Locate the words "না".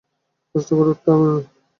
1.27-1.35